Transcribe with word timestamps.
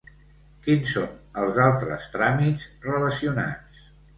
Quins 0.67 0.93
són 0.95 1.11
els 1.43 1.61
altres 1.67 2.09
tràmits 2.17 2.67
relacionats? 2.89 3.89